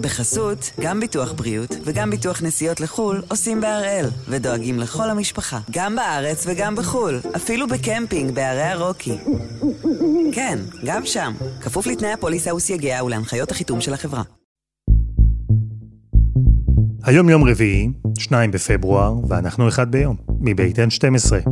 [0.00, 6.44] בחסות, גם ביטוח בריאות וגם ביטוח נסיעות לחו"ל עושים בהראל, ודואגים לכל המשפחה, גם בארץ
[6.46, 9.18] וגם בחו"ל, אפילו בקמפינג בערי הרוקי.
[10.32, 14.22] כן, גם שם, כפוף לתנאי הפוליסה וסייגיה ולהנחיות החיתום של החברה.
[17.04, 17.88] היום יום רביעי,
[18.18, 21.48] 2 בפברואר, ואנחנו אחד ביום, מבית N12.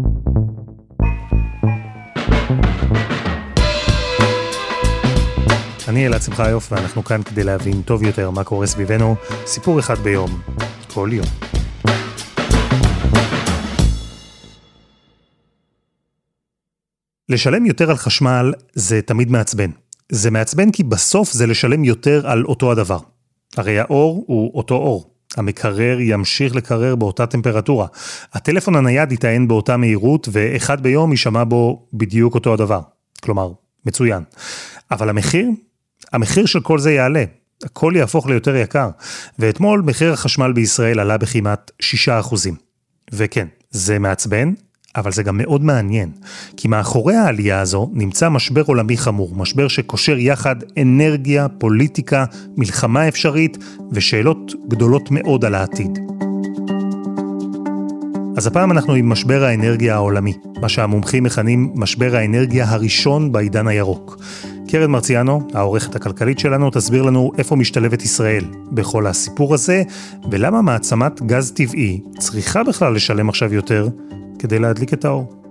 [5.89, 9.16] אני אלעד שמחיוף, ואנחנו כאן כדי להבין טוב יותר מה קורה סביבנו,
[9.46, 10.41] סיפור אחד ביום,
[10.95, 11.27] כל יום.
[17.28, 19.70] לשלם יותר על חשמל זה תמיד מעצבן.
[20.12, 22.98] זה מעצבן כי בסוף זה לשלם יותר על אותו הדבר.
[23.56, 25.14] הרי האור הוא אותו אור.
[25.36, 27.86] המקרר ימשיך לקרר באותה טמפרטורה.
[28.33, 32.80] הטלפון הנייד יטען באותה מהירות, ואחד ביום יישמע בו בדיוק אותו הדבר.
[33.23, 33.52] כלומר,
[33.86, 34.23] מצוין.
[34.91, 35.48] אבל המחיר?
[36.12, 37.25] המחיר של כל זה יעלה.
[37.65, 38.91] הכל יהפוך ליותר יקר.
[39.39, 42.34] ואתמול מחיר החשמל בישראל עלה בכמעט 6%.
[43.12, 44.53] וכן, זה מעצבן,
[44.97, 46.11] אבל זה גם מאוד מעניין,
[46.56, 52.25] כי מאחורי העלייה הזו נמצא משבר עולמי חמור, משבר שקושר יחד אנרגיה, פוליטיקה,
[52.56, 53.59] מלחמה אפשרית
[53.92, 55.98] ושאלות גדולות מאוד על העתיד.
[58.37, 64.17] אז הפעם אנחנו עם משבר האנרגיה העולמי, מה שהמומחים מכנים משבר האנרגיה הראשון בעידן הירוק.
[64.69, 69.83] קרן מרציאנו, העורכת הכלכלית שלנו, תסביר לנו איפה משתלבת ישראל בכל הסיפור הזה,
[70.30, 73.88] ולמה מעצמת גז טבעי צריכה בכלל לשלם עכשיו יותר
[74.38, 75.42] כדי להדליק את האור.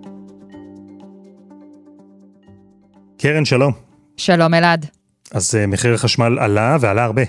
[3.17, 3.73] קרן, שלום.
[4.17, 4.85] שלום אלעד.
[5.31, 7.23] אז uh, מחיר החשמל עלה ועלה הרבה.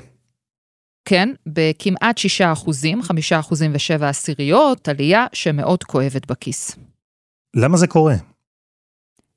[1.05, 6.77] כן, בכמעט 6 אחוזים, 5 אחוזים ו-7 עשיריות, עלייה שמאוד כואבת בכיס.
[7.57, 8.15] למה זה קורה?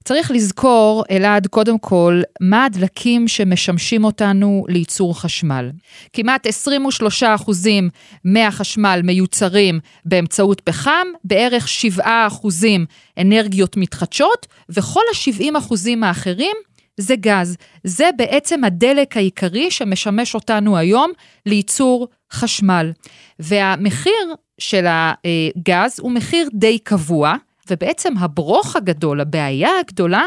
[0.04, 5.72] צריך לזכור, אלעד, קודם כל, מה הדלקים שמשמשים אותנו לייצור חשמל.
[6.14, 7.90] כמעט 23 אחוזים
[8.26, 12.86] מהחשמל מיוצרים באמצעות פחם, בערך 7 אחוזים
[13.18, 16.56] אנרגיות מתחדשות, וכל ה-70 אחוזים האחרים
[16.98, 17.58] זה גז.
[17.84, 21.12] זה בעצם הדלק העיקרי שמשמש אותנו היום
[21.46, 22.92] לייצור חשמל.
[23.40, 27.36] והמחיר של הגז הוא מחיר די קבוע.
[27.72, 30.24] ובעצם הברוך הגדול, הבעיה הגדולה,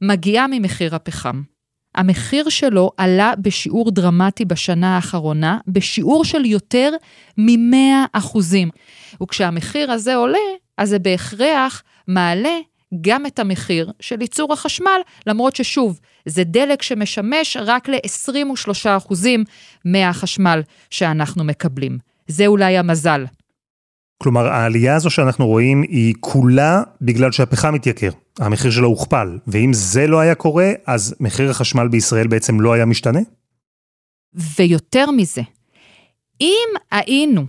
[0.00, 1.42] מגיעה ממחיר הפחם.
[1.94, 6.90] המחיר שלו עלה בשיעור דרמטי בשנה האחרונה, בשיעור של יותר
[7.38, 8.70] מ-100 אחוזים.
[9.22, 10.38] וכשהמחיר הזה עולה,
[10.78, 12.58] אז זה בהכרח מעלה
[13.00, 19.44] גם את המחיר של ייצור החשמל, למרות ששוב, זה דלק שמשמש רק ל-23 אחוזים
[19.84, 21.98] מהחשמל שאנחנו מקבלים.
[22.28, 23.24] זה אולי המזל.
[24.22, 28.10] כלומר, העלייה הזו שאנחנו רואים היא כולה בגלל שהפחם מתייקר.
[28.38, 32.84] המחיר שלו הוכפל, ואם זה לא היה קורה, אז מחיר החשמל בישראל בעצם לא היה
[32.84, 33.20] משתנה?
[34.34, 35.42] ויותר מזה,
[36.40, 37.44] אם היינו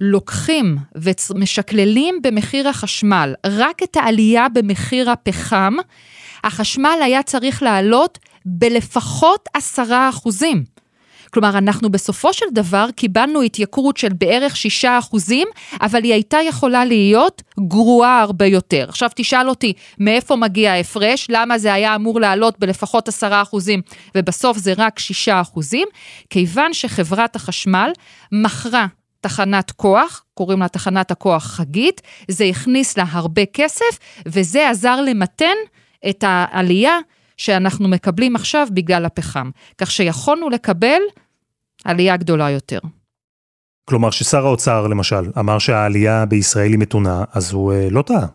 [0.00, 5.74] לוקחים ומשקללים במחיר החשמל רק את העלייה במחיר הפחם,
[6.44, 10.64] החשמל היה צריך לעלות בלפחות עשרה אחוזים.
[11.34, 15.48] כלומר, אנחנו בסופו של דבר קיבלנו התייקרות של בערך 6 אחוזים,
[15.80, 18.86] אבל היא הייתה יכולה להיות גרועה הרבה יותר.
[18.88, 21.26] עכשיו תשאל אותי, מאיפה מגיע ההפרש?
[21.30, 23.82] למה זה היה אמור לעלות בלפחות 10 אחוזים,
[24.14, 25.88] ובסוף זה רק 6 אחוזים?
[26.30, 27.90] כיוון שחברת החשמל
[28.32, 28.86] מכרה
[29.20, 35.56] תחנת כוח, קוראים לה תחנת הכוח חגית, זה הכניס לה הרבה כסף, וזה עזר למתן
[36.08, 36.98] את העלייה
[37.36, 39.50] שאנחנו מקבלים עכשיו בגלל הפחם.
[39.78, 41.00] כך שיכולנו לקבל
[41.84, 42.78] עלייה גדולה יותר.
[43.88, 48.26] כלומר ששר האוצר למשל אמר שהעלייה בישראל היא מתונה, אז הוא אה, לא טעה.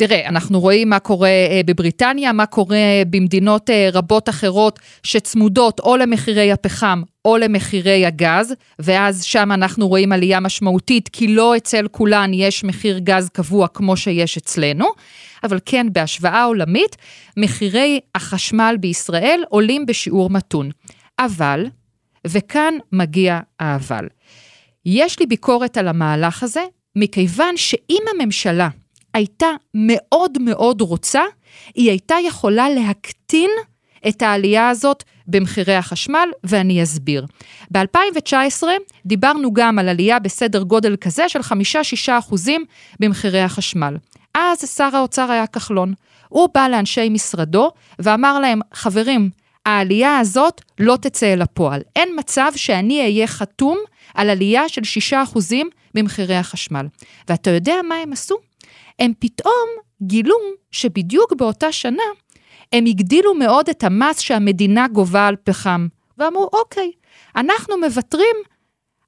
[0.00, 5.96] תראה, אנחנו רואים מה קורה אה, בבריטניה, מה קורה במדינות אה, רבות אחרות שצמודות או
[5.96, 12.30] למחירי הפחם או למחירי הגז, ואז שם אנחנו רואים עלייה משמעותית, כי לא אצל כולן
[12.34, 14.86] יש מחיר גז קבוע כמו שיש אצלנו,
[15.44, 16.96] אבל כן, בהשוואה עולמית,
[17.36, 20.70] מחירי החשמל בישראל עולים בשיעור מתון.
[21.18, 21.66] אבל
[22.26, 24.06] וכאן מגיע האבל.
[24.86, 26.64] יש לי ביקורת על המהלך הזה,
[26.96, 28.68] מכיוון שאם הממשלה
[29.14, 31.22] הייתה מאוד מאוד רוצה,
[31.74, 33.50] היא הייתה יכולה להקטין
[34.08, 37.26] את העלייה הזאת במחירי החשמל, ואני אסביר.
[37.70, 38.62] ב-2019
[39.06, 41.44] דיברנו גם על עלייה בסדר גודל כזה של 5-6
[42.18, 42.64] אחוזים
[43.00, 43.96] במחירי החשמל.
[44.34, 45.94] אז שר האוצר היה כחלון.
[46.28, 49.30] הוא בא לאנשי משרדו ואמר להם, חברים,
[49.68, 51.82] העלייה הזאת לא תצא אל הפועל.
[51.96, 53.78] אין מצב שאני אהיה חתום
[54.14, 54.82] על עלייה של
[55.12, 55.54] 6%
[55.94, 56.86] במחירי החשמל.
[57.28, 58.36] ואתה יודע מה הם עשו?
[58.98, 59.68] הם פתאום
[60.02, 60.36] גילו
[60.70, 62.02] שבדיוק באותה שנה
[62.72, 65.86] הם הגדילו מאוד את המס שהמדינה גובה על פחם.
[66.18, 66.90] ואמרו, אוקיי,
[67.36, 68.36] אנחנו מוותרים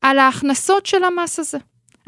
[0.02, 1.58] על ההכנסות של המס הזה.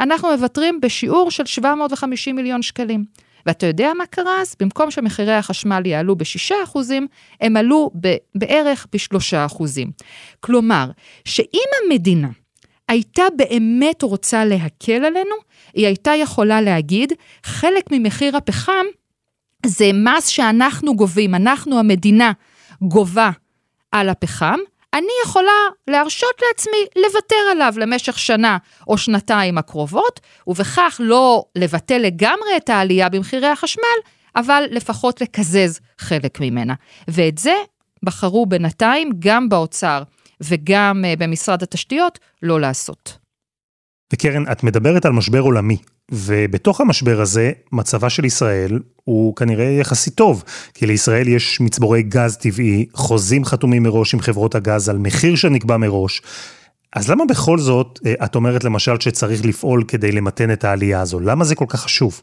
[0.00, 3.04] אנחנו מוותרים בשיעור של 750 מיליון שקלים.
[3.46, 4.56] ואתה יודע מה קרה אז?
[4.60, 6.78] במקום שמחירי החשמל יעלו ב-6%,
[7.40, 7.90] הם עלו
[8.34, 9.62] בערך ב-3%.
[10.40, 10.90] כלומר,
[11.24, 12.28] שאם המדינה
[12.88, 15.34] הייתה באמת רוצה להקל עלינו,
[15.74, 17.12] היא הייתה יכולה להגיד,
[17.44, 18.84] חלק ממחיר הפחם
[19.66, 22.32] זה מס שאנחנו גובים, אנחנו המדינה
[22.82, 23.30] גובה
[23.92, 24.58] על הפחם,
[24.94, 28.58] אני יכולה להרשות לעצמי לוותר עליו למשך שנה
[28.88, 33.98] או שנתיים הקרובות, ובכך לא לבטל לגמרי את העלייה במחירי החשמל,
[34.36, 36.74] אבל לפחות לקזז חלק ממנה.
[37.08, 37.54] ואת זה
[38.02, 40.02] בחרו בינתיים גם באוצר
[40.40, 43.21] וגם אה, במשרד התשתיות לא לעשות.
[44.12, 45.76] וקרן, את מדברת על משבר עולמי,
[46.12, 50.44] ובתוך המשבר הזה, מצבה של ישראל הוא כנראה יחסית טוב,
[50.74, 55.76] כי לישראל יש מצבורי גז טבעי, חוזים חתומים מראש עם חברות הגז על מחיר שנקבע
[55.76, 56.22] מראש.
[56.92, 61.20] אז למה בכל זאת אה, את אומרת למשל שצריך לפעול כדי למתן את העלייה הזו?
[61.20, 62.22] למה זה כל כך חשוב?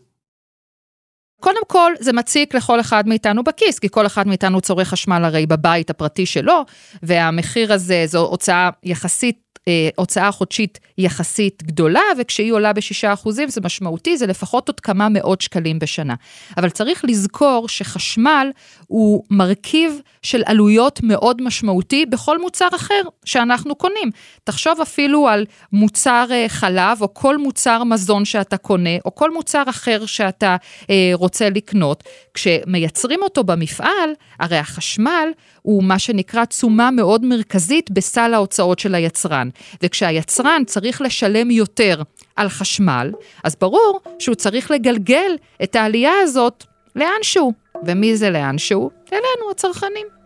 [1.40, 5.46] קודם כל, זה מציק לכל אחד מאיתנו בכיס, כי כל אחד מאיתנו צורך חשמל הרי
[5.46, 6.66] בבית הפרטי שלו,
[7.04, 14.18] והמחיר הזה זו הוצאה יחסית אה, הוצאה חודשית יחסית גדולה, וכשהיא עולה ב-6% זה משמעותי,
[14.18, 16.16] זה לפחות עוד כמה מאות שקלים בשנה.
[16.58, 18.52] אבל צריך לזכור שחשמל
[18.88, 24.12] הוא מרכיב של עלויות מאוד משמעותי בכל מוצר אחר שאנחנו קונים.
[24.44, 29.64] תחשוב אפילו על מוצר אה, חלב, או כל מוצר מזון שאתה קונה, או כל מוצר
[29.70, 30.56] אחר שאתה
[30.90, 32.04] אה, רוצה לקנות.
[32.40, 35.30] כשמייצרים אותו במפעל, הרי החשמל
[35.62, 39.50] הוא מה שנקרא תשומה מאוד מרכזית בסל ההוצאות של היצרן.
[39.84, 42.02] וכשהיצרן צריך לשלם יותר
[42.36, 43.12] על חשמל,
[43.44, 45.32] אז ברור שהוא צריך לגלגל
[45.64, 46.64] את העלייה הזאת
[46.96, 47.54] לאנשהו.
[47.86, 48.90] ומי זה לאנשהו?
[49.14, 50.19] אלינו, הצרכנים.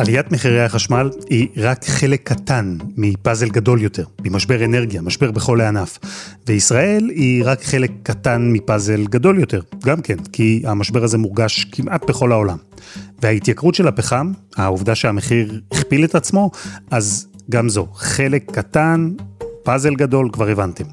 [0.00, 5.98] עליית מחירי החשמל היא רק חלק קטן מפאזל גדול יותר, ממשבר אנרגיה, משבר בכל הענף.
[6.46, 12.08] וישראל היא רק חלק קטן מפאזל גדול יותר, גם כן, כי המשבר הזה מורגש כמעט
[12.08, 12.56] בכל העולם.
[13.22, 16.50] וההתייקרות של הפחם, העובדה שהמחיר הכפיל את עצמו,
[16.90, 19.10] אז גם זו, חלק קטן,
[19.62, 20.84] פאזל גדול, כבר הבנתם.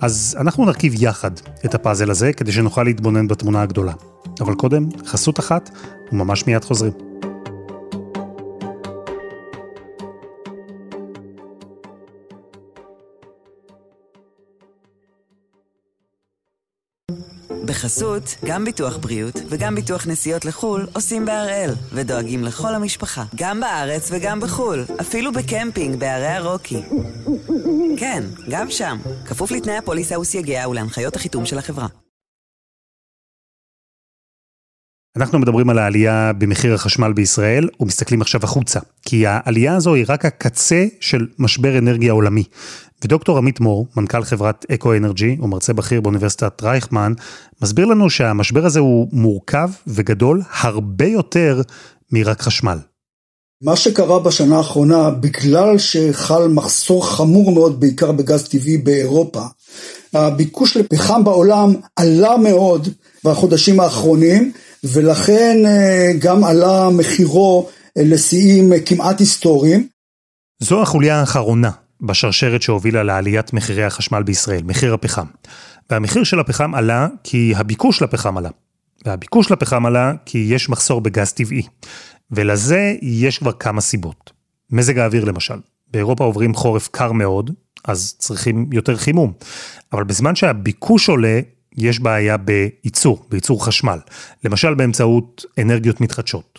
[0.00, 1.30] אז אנחנו נרכיב יחד
[1.64, 3.92] את הפאזל הזה, כדי שנוכל להתבונן בתמונה הגדולה.
[4.40, 5.70] אבל קודם, חסות אחת,
[6.12, 6.92] וממש מיד חוזרים.
[17.68, 24.08] בחסות, גם ביטוח בריאות וגם ביטוח נסיעות לחו"ל עושים בהראל, ודואגים לכל המשפחה, גם בארץ
[24.12, 26.82] וגם בחו"ל, אפילו בקמפינג בערי הרוקי.
[27.98, 31.86] כן, גם שם, כפוף לתנאי הפוליסה וסייגיה ולהנחיות החיתום של החברה.
[35.16, 40.24] אנחנו מדברים על העלייה במחיר החשמל בישראל ומסתכלים עכשיו החוצה, כי העלייה הזו היא רק
[40.24, 42.44] הקצה של משבר אנרגיה עולמי.
[43.04, 47.12] ודוקטור עמית מור, מנכ"ל חברת אקו אנרג'י ומרצה בכיר באוניברסיטת רייכמן,
[47.62, 51.62] מסביר לנו שהמשבר הזה הוא מורכב וגדול הרבה יותר
[52.12, 52.78] מרק חשמל.
[53.62, 59.42] מה שקרה בשנה האחרונה, בגלל שחל מחסור חמור מאוד בעיקר בגז טבעי באירופה,
[60.14, 62.88] הביקוש לפחם בעולם עלה מאוד
[63.24, 64.52] בחודשים האחרונים,
[64.84, 69.88] ולכן אה, גם עלה מחירו לשיאים אה, כמעט היסטוריים.
[70.62, 75.26] זו החוליה האחרונה בשרשרת שהובילה לעליית מחירי החשמל בישראל, מחיר הפחם.
[75.90, 78.50] והמחיר של הפחם עלה כי הביקוש לפחם עלה.
[79.06, 81.62] והביקוש לפחם עלה כי יש מחסור בגז טבעי.
[82.30, 84.32] ולזה יש כבר כמה סיבות.
[84.70, 85.58] מזג האוויר למשל.
[85.90, 87.50] באירופה עוברים חורף קר מאוד,
[87.84, 89.32] אז צריכים יותר חימום.
[89.92, 91.40] אבל בזמן שהביקוש עולה,
[91.76, 93.98] יש בעיה בייצור, בייצור חשמל.
[94.44, 96.58] למשל באמצעות אנרגיות מתחדשות.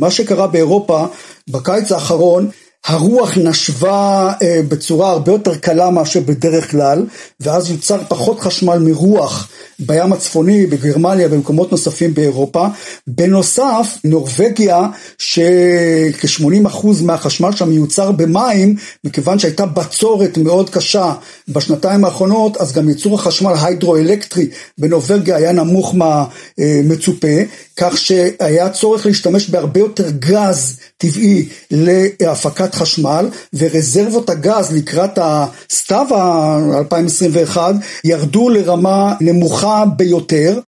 [0.00, 1.06] מה שקרה באירופה
[1.50, 2.50] בקיץ האחרון
[2.86, 7.06] הרוח נשבה אה, בצורה הרבה יותר קלה מאשר בדרך כלל,
[7.40, 12.66] ואז יוצר פחות חשמל מרוח בים הצפוני, בגרמניה, במקומות נוספים באירופה.
[13.06, 14.86] בנוסף, נורבגיה,
[15.18, 21.12] שכ-80% מהחשמל שם מיוצר במים, מכיוון שהייתה בצורת מאוד קשה
[21.48, 27.36] בשנתיים האחרונות, אז גם ייצור החשמל ההידרואלקטרי בנורבגיה היה נמוך מהמצופה,
[27.76, 37.58] כך שהיה צורך להשתמש בהרבה יותר גז טבעי להפקת חשמל, ורזרבות הגז לקראת הסתיו ה-2021
[38.04, 40.60] ירדו לרמה נמוכה ביותר.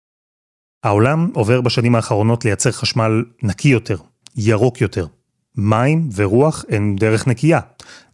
[0.83, 3.97] העולם עובר בשנים האחרונות לייצר חשמל נקי יותר,
[4.35, 5.05] ירוק יותר.
[5.55, 7.59] מים ורוח הם דרך נקייה.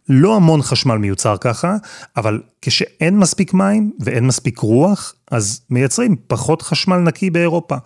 [0.08, 1.76] לא המון חשמל מיוצר ככה,
[2.16, 7.76] אבל כשאין מספיק מים ואין מספיק רוח, אז מייצרים פחות חשמל נקי באירופה.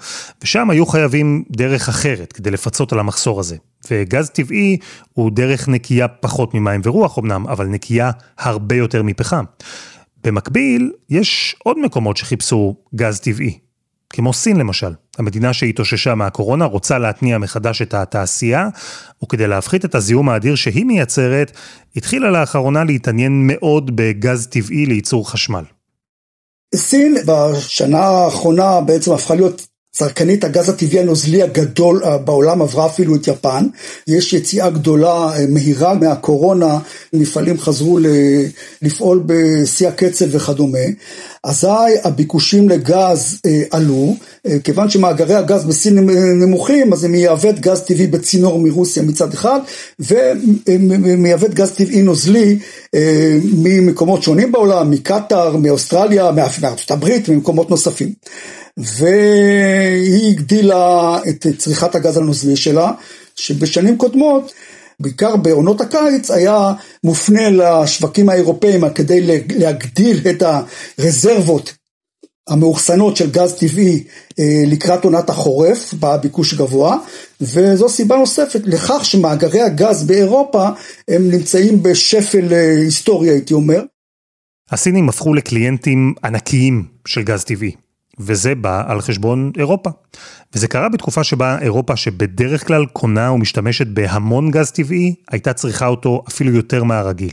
[0.42, 3.56] ושם היו חייבים דרך אחרת כדי לפצות על המחסור הזה.
[3.90, 4.76] וגז טבעי
[5.12, 9.44] הוא דרך נקייה פחות ממים ורוח אמנם, אבל נקייה הרבה יותר מפחם.
[10.24, 13.58] במקביל, יש עוד מקומות שחיפשו גז טבעי,
[14.12, 14.92] כמו סין למשל.
[15.18, 18.68] המדינה שהתאוששה מהקורונה רוצה להתניע מחדש את התעשייה,
[19.24, 21.52] וכדי להפחית את הזיהום האדיר שהיא מייצרת,
[21.96, 25.64] התחילה לאחרונה להתעניין מאוד בגז טבעי לייצור חשמל.
[26.74, 29.66] סין בשנה האחרונה בעצם הפכה להיות
[29.98, 33.66] צרכנית הגז הטבעי הנוזלי הגדול אה, בעולם עברה אפילו את יפן,
[34.06, 36.78] יש יציאה גדולה אה, מהירה מהקורונה,
[37.12, 37.98] מפעלים חזרו
[38.82, 40.78] לפעול בשיא הקצב וכדומה,
[41.44, 41.66] אזי
[42.04, 44.16] הביקושים לגז אה, עלו,
[44.64, 45.98] כיוון שמאגרי הגז בסין
[46.40, 49.60] נמוכים אז היא מייבאת גז טבעי בצינור מרוסיה מצד אחד
[49.98, 52.58] ומייבאת גז טבעי נוזלי
[53.52, 58.12] ממקומות שונים בעולם, מקטאר, מאוסטרליה, מארצות הברית, ממקומות נוספים.
[58.78, 62.92] והיא הגדילה את צריכת הגז הנוזלי שלה,
[63.36, 64.52] שבשנים קודמות,
[65.00, 66.72] בעיקר בעונות הקיץ, היה
[67.04, 71.74] מופנה לשווקים האירופאים כדי להגדיל את הרזרבות
[72.48, 74.04] המאוחסנות של גז טבעי
[74.38, 76.96] אה, לקראת עונת החורף, בביקוש גבוה,
[77.40, 80.68] וזו סיבה נוספת לכך שמאגרי הגז באירופה
[81.08, 83.82] הם נמצאים בשפל אה, היסטורי הייתי אומר.
[84.70, 87.87] הסינים הפכו לקליינטים ענקיים של גז טבעי.
[88.20, 89.90] וזה בא על חשבון אירופה.
[90.54, 96.22] וזה קרה בתקופה שבה אירופה שבדרך כלל קונה ומשתמשת בהמון גז טבעי, הייתה צריכה אותו
[96.28, 97.32] אפילו יותר מהרגיל.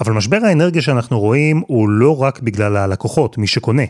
[0.00, 3.82] אבל משבר האנרגיה שאנחנו רואים הוא לא רק בגלל הלקוחות, מי שקונה,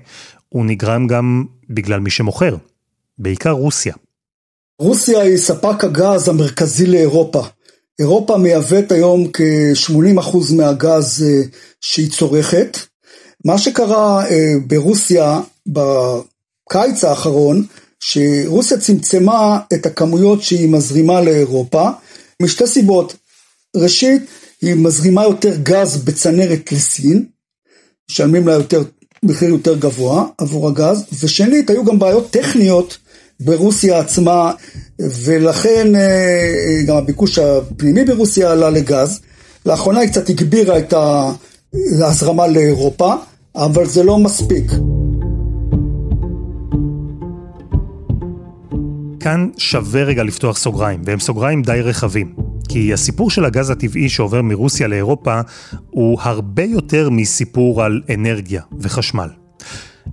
[0.49, 2.57] הוא נגרם גם בגלל מי שמוכר,
[3.19, 3.95] בעיקר רוסיה.
[4.79, 7.43] רוסיה היא ספק הגז המרכזי לאירופה.
[7.99, 11.43] אירופה מייבאת היום כ-80% מהגז אה,
[11.81, 12.79] שהיא צורכת.
[13.45, 17.67] מה שקרה אה, ברוסיה בקיץ האחרון,
[18.01, 21.89] שרוסיה צמצמה את הכמויות שהיא מזרימה לאירופה,
[22.43, 23.17] משתי סיבות.
[23.77, 24.23] ראשית,
[24.63, 27.25] היא מזרימה יותר גז בצנרת לסין,
[28.11, 28.83] משלמים לה יותר,
[29.23, 32.99] מחיר יותר גבוה עבור הגז, ושנית, היו גם בעיות טכניות
[33.41, 34.53] ברוסיה עצמה,
[34.99, 39.21] ולכן אה, גם הביקוש הפנימי ברוסיה עלה לגז.
[39.67, 40.95] לאחרונה היא קצת הגבירה את
[42.01, 43.15] ההזרמה לאירופה,
[43.57, 44.65] אבל זה לא מספיק.
[49.21, 52.35] כאן שווה רגע לפתוח סוגריים, והם סוגריים די רחבים.
[52.69, 55.41] כי הסיפור של הגז הטבעי שעובר מרוסיה לאירופה
[55.91, 59.29] הוא הרבה יותר מסיפור על אנרגיה וחשמל.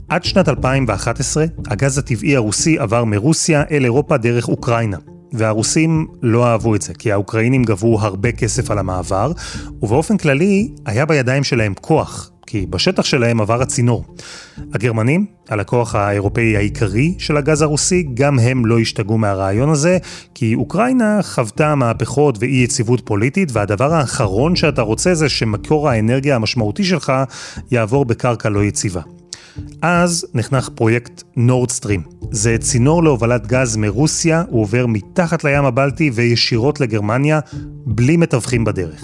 [0.10, 4.98] עד שנת 2011, הגז הטבעי הרוסי עבר מרוסיה אל אירופה דרך אוקראינה.
[5.34, 9.32] והרוסים לא אהבו את זה, כי האוקראינים גבו הרבה כסף על המעבר,
[9.82, 14.06] ובאופן כללי היה בידיים שלהם כוח, כי בשטח שלהם עבר הצינור.
[14.74, 19.98] הגרמנים, הלקוח האירופאי העיקרי של הגז הרוסי, גם הם לא השתגעו מהרעיון הזה,
[20.34, 26.84] כי אוקראינה חוותה מהפכות ואי יציבות פוליטית, והדבר האחרון שאתה רוצה זה שמקור האנרגיה המשמעותי
[26.84, 27.14] שלך
[27.72, 29.02] יעבור בקרקע לא יציבה.
[29.82, 32.02] אז נחנך פרויקט נורדסטרים.
[32.32, 37.40] זה צינור להובלת גז מרוסיה, הוא עובר מתחת לים הבלטי וישירות לגרמניה,
[37.86, 39.04] בלי מתווכים בדרך.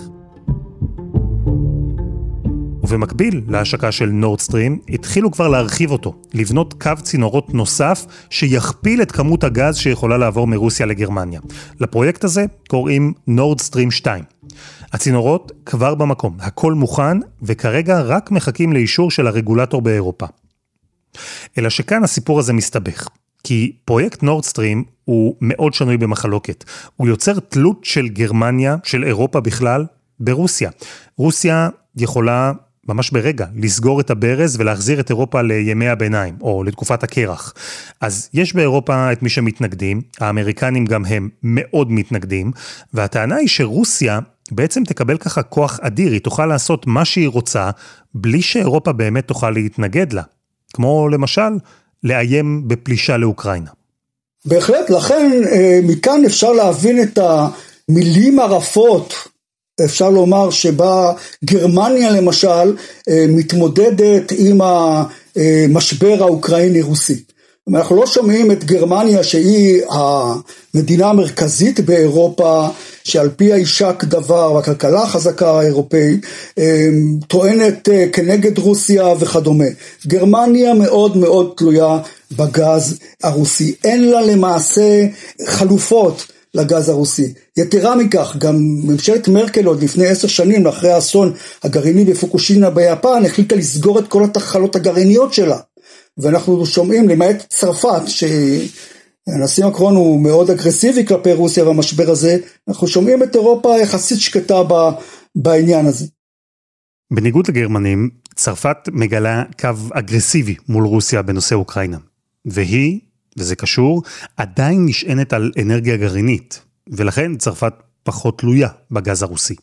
[2.92, 9.44] ובמקביל להשקה של נורדסטרים, התחילו כבר להרחיב אותו, לבנות קו צינורות נוסף שיכפיל את כמות
[9.44, 11.40] הגז שיכולה לעבור מרוסיה לגרמניה.
[11.80, 14.24] לפרויקט הזה קוראים נורדסטרים 2.
[14.94, 20.26] הצינורות כבר במקום, הכל מוכן, וכרגע רק מחכים לאישור של הרגולטור באירופה.
[21.58, 23.08] אלא שכאן הסיפור הזה מסתבך.
[23.44, 26.64] כי פרויקט נורדסטרים הוא מאוד שנוי במחלוקת.
[26.96, 29.86] הוא יוצר תלות של גרמניה, של אירופה בכלל,
[30.20, 30.70] ברוסיה.
[31.18, 32.52] רוסיה יכולה
[32.88, 37.54] ממש ברגע, לסגור את הברז ולהחזיר את אירופה לימי הביניים, או לתקופת הקרח.
[38.02, 42.52] אז יש באירופה את מי שמתנגדים, האמריקנים גם הם מאוד מתנגדים,
[42.94, 44.20] והטענה היא שרוסיה
[44.52, 47.70] בעצם תקבל ככה כוח אדיר, היא תוכל לעשות מה שהיא רוצה,
[48.16, 50.24] בלי שאירופה באמת תוכל להתנגד לה.
[50.74, 51.52] כמו למשל,
[52.04, 53.70] לאיים בפלישה לאוקראינה.
[54.46, 59.28] בהחלט, לכן אה, מכאן אפשר להבין את המילים הרפות
[59.86, 61.14] אפשר לומר שבה
[61.46, 62.76] גרמניה למשל
[63.10, 67.24] אה, מתמודדת עם המשבר האוקראיני-רוסי.
[67.70, 72.68] אנחנו לא שומעים את גרמניה שהיא המדינה המרכזית באירופה
[73.04, 76.26] שעל פי הישק דבר והכלכלה החזקה האירופאית
[76.58, 76.90] אה,
[77.28, 79.66] טוענת אה, כנגד רוסיה וכדומה.
[80.08, 82.00] גרמניה מאוד מאוד תלויה
[82.32, 83.76] בגז הרוסי.
[83.84, 85.08] אין לה למעשה
[85.46, 87.34] חלופות לגז הרוסי.
[87.58, 93.56] יתרה מכך, גם ממשלת מרקל עוד לפני עשר שנים, אחרי האסון הגרעיני בפוקושינה ביפן, החליטה
[93.56, 95.58] לסגור את כל התחלות הגרעיניות שלה.
[96.18, 103.24] ואנחנו שומעים, למעט צרפת, שהנשיא מקרון הוא מאוד אגרסיבי כלפי רוסיה במשבר הזה, אנחנו שומעים
[103.24, 104.62] את אירופה יחסית שקטה
[105.36, 106.06] בעניין הזה.
[107.14, 111.98] בניגוד לגרמנים, צרפת מגלה קו אגרסיבי מול רוסיה בנושא אוקראינה.
[112.46, 113.00] והיא,
[113.38, 114.02] וזה קשור,
[114.38, 117.74] עדיין נשענת על אנרגיה גרעינית, ולכן צרפת
[118.04, 119.56] פחות תלויה בגז הרוסי.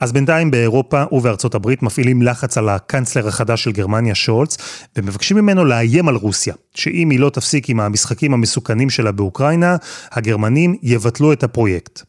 [0.00, 4.56] אז בינתיים באירופה ובארצות הברית מפעילים לחץ על הקנצלר החדש של גרמניה שולץ,
[4.96, 9.76] ומבקשים ממנו לאיים על רוסיה, שאם היא לא תפסיק עם המשחקים המסוכנים שלה באוקראינה,
[10.12, 12.02] הגרמנים יבטלו את הפרויקט.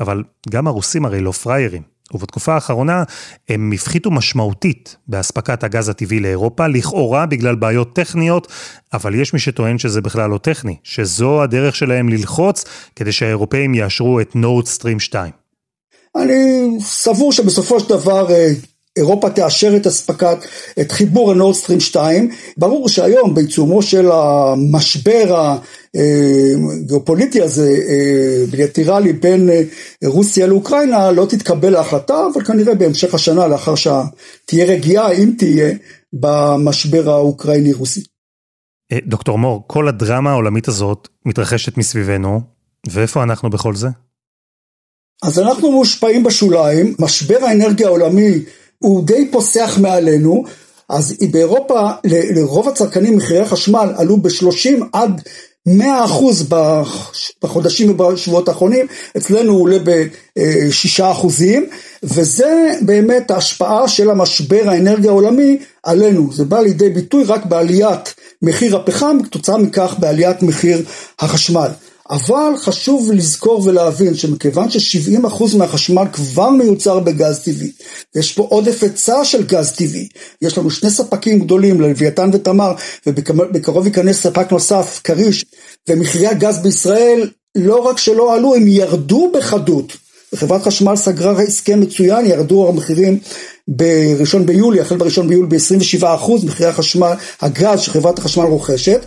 [0.00, 1.82] אבל גם הרוסים הרי לא פראיירים.
[2.14, 3.02] ובתקופה האחרונה
[3.48, 8.52] הם הפחיתו משמעותית באספקת הגז הטבעי לאירופה, לכאורה בגלל בעיות טכניות,
[8.92, 12.64] אבל יש מי שטוען שזה בכלל לא טכני, שזו הדרך שלהם ללחוץ
[12.96, 15.32] כדי שהאירופאים יאשרו את נורד סטרים 2.
[16.16, 18.48] אני סבור שבסופו של דבר אה,
[18.98, 20.38] אירופה תאשר את אספקת,
[20.80, 22.30] את חיבור הנורדסטרים 2.
[22.56, 25.56] ברור שהיום בעיצומו של המשבר
[25.94, 29.62] הגיאופוליטי הזה, אה, בילטרלי בין אה,
[30.04, 35.74] רוסיה לאוקראינה, לא תתקבל ההחלטה, אבל כנראה בהמשך השנה, לאחר שתהיה רגיעה, אם תהיה,
[36.12, 38.02] במשבר האוקראיני-רוסי.
[39.06, 42.40] דוקטור מור, כל הדרמה העולמית הזאת מתרחשת מסביבנו,
[42.90, 43.88] ואיפה אנחנו בכל זה?
[45.22, 48.38] אז אנחנו מושפעים בשוליים, משבר האנרגיה העולמי
[48.78, 50.44] הוא די פוסח מעלינו,
[50.88, 55.22] אז באירופה לרוב הצרכנים מחירי החשמל עלו ב-30 עד
[55.66, 56.48] 100 אחוז
[57.42, 61.66] בחודשים ובשבועות האחרונים, אצלנו הוא עולה ב-6 אחוזים,
[62.02, 68.76] וזה באמת ההשפעה של המשבר האנרגיה העולמי עלינו, זה בא לידי ביטוי רק בעליית מחיר
[68.76, 70.82] הפחם, כתוצאה מכך בעליית מחיר
[71.20, 71.68] החשמל.
[72.10, 77.72] אבל חשוב לזכור ולהבין שמכיוון ש-70% מהחשמל כבר מיוצר בגז טבעי,
[78.16, 80.08] יש פה עודף היצע של גז טבעי,
[80.42, 82.72] יש לנו שני ספקים גדולים, לוויתן ותמר,
[83.06, 85.44] ובקרוב ייכנס ספק נוסף, כריש,
[85.88, 89.92] ומחירי הגז בישראל לא רק שלא עלו, הם ירדו בחדות.
[90.34, 93.18] חברת חשמל סגרה הסכם מצוין, ירדו המחירים
[93.68, 99.00] בראשון ביולי, החל בראשון ביולי ב-27% מחירי החשמל, הגז שחברת החשמל רוכשת,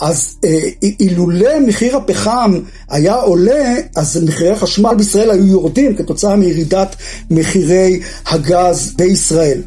[0.00, 0.60] אז אה,
[1.00, 2.52] אילולא מחיר הפחם
[2.90, 6.96] היה עולה, אז מחירי החשמל בישראל היו יורדים כתוצאה מירידת
[7.30, 9.62] מחירי הגז בישראל.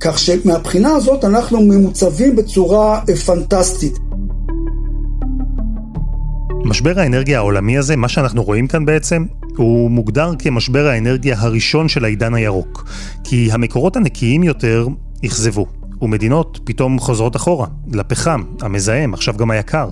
[0.00, 3.98] כך שמבחינה הזאת אנחנו ממוצבים בצורה אה, פנטסטית.
[6.64, 9.24] משבר האנרגיה העולמי הזה, מה שאנחנו רואים כאן בעצם,
[9.56, 12.84] הוא מוגדר כמשבר האנרגיה הראשון של העידן הירוק.
[13.24, 14.88] כי המקורות הנקיים יותר
[15.26, 15.77] אכזבו.
[16.02, 19.88] ומדינות פתאום חוזרות אחורה, לפחם, המזהם, עכשיו גם היקר.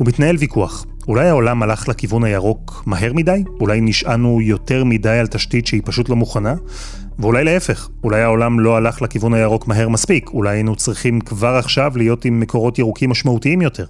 [0.00, 0.86] ומתנהל ויכוח.
[1.08, 3.44] אולי העולם הלך לכיוון הירוק מהר מדי?
[3.60, 6.54] אולי נשענו יותר מדי על תשתית שהיא פשוט לא מוכנה?
[7.18, 11.92] ואולי להפך, אולי העולם לא הלך לכיוון הירוק מהר מספיק, אולי היינו צריכים כבר עכשיו
[11.96, 13.86] להיות עם מקורות ירוקים משמעותיים יותר.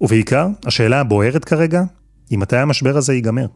[0.00, 1.82] ובעיקר, השאלה הבוערת כרגע,
[2.30, 3.46] היא מתי המשבר הזה ייגמר.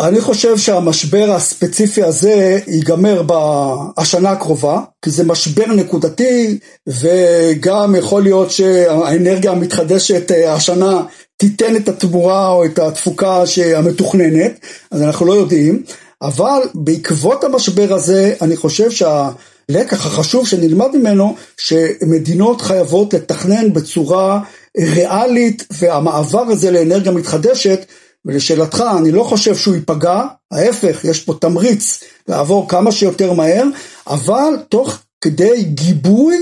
[0.00, 8.50] אני חושב שהמשבר הספציפי הזה ייגמר בשנה הקרובה, כי זה משבר נקודתי, וגם יכול להיות
[8.50, 11.02] שהאנרגיה המתחדשת אה, השנה
[11.36, 13.42] תיתן את התמורה או את התפוקה
[13.76, 15.82] המתוכננת, אז אנחנו לא יודעים,
[16.22, 24.40] אבל בעקבות המשבר הזה, אני חושב שהלקח החשוב שנלמד ממנו, שמדינות חייבות לתכנן בצורה
[24.78, 27.86] ריאלית, והמעבר הזה לאנרגיה מתחדשת,
[28.26, 33.64] ולשאלתך, אני לא חושב שהוא ייפגע, ההפך, יש פה תמריץ לעבור כמה שיותר מהר,
[34.06, 36.36] אבל תוך כדי גיבוי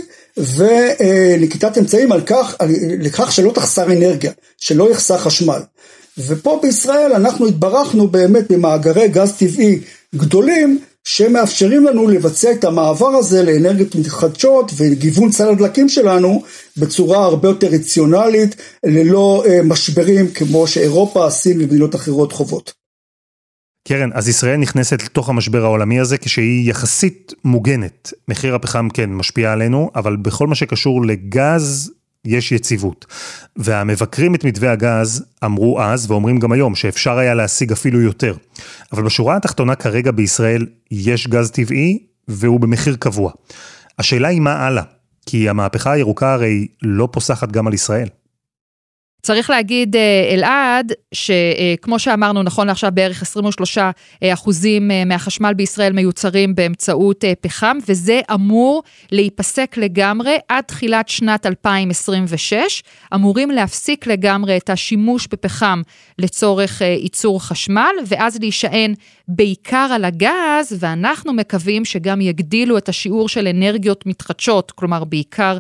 [0.57, 2.57] ונקיטת אמצעים על כך,
[2.99, 5.61] לכך שלא תחסר אנרגיה, שלא יחסר חשמל.
[6.18, 9.81] ופה בישראל אנחנו התברכנו באמת במאגרי גז טבעי
[10.14, 16.42] גדולים, שמאפשרים לנו לבצע את המעבר הזה לאנרגיות מתחדשות וגיוון סל הדלקים שלנו
[16.76, 22.72] בצורה הרבה יותר רציונלית, ללא אה, משברים כמו שאירופה, סין ומדינות אחרות חוות.
[23.88, 28.12] קרן, אז ישראל נכנסת לתוך המשבר העולמי הזה כשהיא יחסית מוגנת.
[28.28, 31.90] מחיר הפחם כן משפיע עלינו, אבל בכל מה שקשור לגז,
[32.24, 33.06] יש יציבות.
[33.56, 38.35] והמבקרים את מתווה הגז אמרו אז, ואומרים גם היום, שאפשר היה להשיג אפילו יותר.
[38.92, 43.32] אבל בשורה התחתונה כרגע בישראל יש גז טבעי, והוא במחיר קבוע.
[43.98, 44.82] השאלה היא מה הלאה,
[45.26, 48.08] כי המהפכה הירוקה הרי לא פוסחת גם על ישראל.
[49.26, 53.92] צריך להגיד, אה, אלעד, שכמו שאמרנו, נכון לעכשיו בערך 23 אה,
[54.32, 58.82] אחוזים אה, מהחשמל בישראל מיוצרים באמצעות פחם, וזה אמור
[59.12, 62.82] להיפסק לגמרי עד תחילת שנת 2026.
[63.14, 65.82] אמורים להפסיק לגמרי את השימוש בפחם
[66.18, 68.94] לצורך ייצור חשמל, ואז להישען
[69.28, 75.58] בעיקר על הגז, ואנחנו מקווים שגם יגדילו את השיעור של אנרגיות מתחדשות, כלומר בעיקר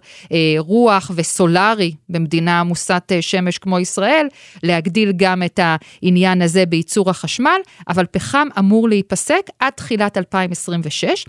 [0.58, 3.51] רוח וסולארי במדינה עמוסת שמש.
[3.52, 4.26] שמש כמו ישראל,
[4.62, 11.26] להגדיל גם את העניין הזה בייצור החשמל, אבל פחם אמור להיפסק עד תחילת 2026.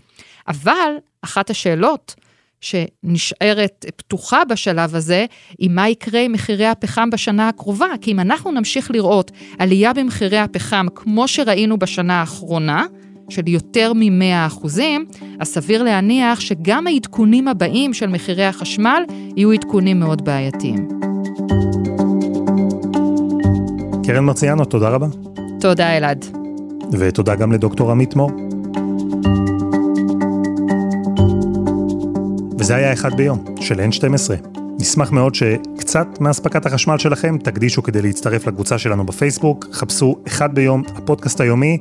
[0.47, 2.15] אבל אחת השאלות
[2.61, 5.25] שנשארת פתוחה בשלב הזה,
[5.59, 7.87] היא מה יקרה עם מחירי הפחם בשנה הקרובה.
[8.01, 12.85] כי אם אנחנו נמשיך לראות עלייה במחירי הפחם כמו שראינו בשנה האחרונה,
[13.29, 15.05] של יותר מ-100 אחוזים,
[15.39, 19.03] אז סביר להניח שגם העדכונים הבאים של מחירי החשמל
[19.35, 21.12] יהיו עדכונים מאוד בעייתיים.
[24.13, 25.07] קרן מרציאנו, תודה רבה.
[25.59, 26.25] תודה אלעד.
[26.91, 28.31] ותודה גם לדוקטור עמית מור.
[32.59, 34.47] וזה היה אחד ביום, של N12.
[34.79, 40.83] נשמח מאוד שקצת מאספקת החשמל שלכם תקדישו כדי להצטרף לקבוצה שלנו בפייסבוק, חפשו אחד ביום,
[40.95, 41.77] הפודקאסט היומי,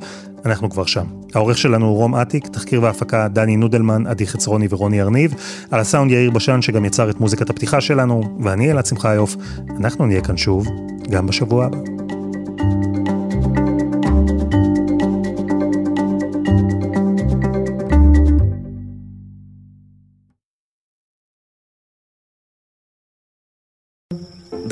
[0.46, 1.04] אנחנו כבר שם.
[1.34, 5.34] העורך שלנו הוא רום אטיק, תחקיר והפקה דני נודלמן, עדי חצרוני ורוני ארניב,
[5.70, 9.36] על הסאונד יאיר בשן שגם יצר את מוזיקת הפתיחה שלנו, ואני אלעד שמחיוף,
[9.80, 10.66] אנחנו נהיה כאן שוב,
[11.10, 12.01] גם בשבוע הבא.